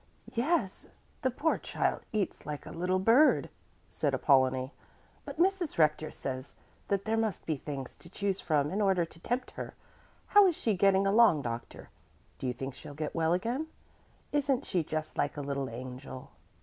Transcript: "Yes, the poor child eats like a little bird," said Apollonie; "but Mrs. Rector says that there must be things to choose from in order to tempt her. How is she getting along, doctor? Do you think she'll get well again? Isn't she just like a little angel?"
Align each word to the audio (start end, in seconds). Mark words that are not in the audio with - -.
"Yes, 0.33 0.87
the 1.21 1.29
poor 1.29 1.59
child 1.59 2.01
eats 2.11 2.43
like 2.43 2.65
a 2.65 2.71
little 2.71 2.97
bird," 2.97 3.51
said 3.87 4.15
Apollonie; 4.15 4.73
"but 5.25 5.37
Mrs. 5.37 5.77
Rector 5.77 6.09
says 6.09 6.55
that 6.87 7.05
there 7.05 7.15
must 7.17 7.45
be 7.45 7.55
things 7.55 7.95
to 7.97 8.09
choose 8.09 8.39
from 8.41 8.71
in 8.71 8.81
order 8.81 9.05
to 9.05 9.19
tempt 9.19 9.51
her. 9.51 9.75
How 10.25 10.47
is 10.47 10.55
she 10.57 10.73
getting 10.73 11.05
along, 11.05 11.43
doctor? 11.43 11.91
Do 12.39 12.47
you 12.47 12.53
think 12.53 12.73
she'll 12.73 12.95
get 12.95 13.13
well 13.13 13.33
again? 13.33 13.67
Isn't 14.31 14.65
she 14.65 14.83
just 14.83 15.19
like 15.19 15.37
a 15.37 15.41
little 15.41 15.69
angel?" 15.69 16.31